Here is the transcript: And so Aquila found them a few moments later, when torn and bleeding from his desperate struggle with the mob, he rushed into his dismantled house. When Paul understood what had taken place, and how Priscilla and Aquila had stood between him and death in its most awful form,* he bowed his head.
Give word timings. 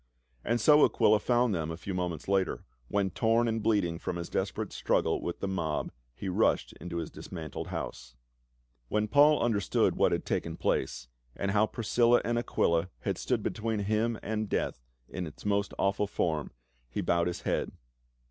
And 0.43 0.59
so 0.59 0.83
Aquila 0.83 1.19
found 1.19 1.53
them 1.53 1.69
a 1.69 1.77
few 1.77 1.93
moments 1.93 2.27
later, 2.27 2.63
when 2.87 3.11
torn 3.11 3.47
and 3.47 3.61
bleeding 3.61 3.99
from 3.99 4.15
his 4.15 4.29
desperate 4.31 4.73
struggle 4.73 5.21
with 5.21 5.41
the 5.41 5.47
mob, 5.47 5.91
he 6.15 6.27
rushed 6.27 6.73
into 6.81 6.97
his 6.97 7.11
dismantled 7.11 7.67
house. 7.67 8.15
When 8.87 9.07
Paul 9.07 9.39
understood 9.43 9.95
what 9.95 10.11
had 10.11 10.25
taken 10.25 10.57
place, 10.57 11.07
and 11.35 11.51
how 11.51 11.67
Priscilla 11.67 12.19
and 12.25 12.39
Aquila 12.39 12.89
had 13.01 13.19
stood 13.19 13.43
between 13.43 13.81
him 13.81 14.17
and 14.23 14.49
death 14.49 14.81
in 15.07 15.27
its 15.27 15.45
most 15.45 15.71
awful 15.77 16.07
form,* 16.07 16.49
he 16.89 17.01
bowed 17.01 17.27
his 17.27 17.41
head. 17.41 17.71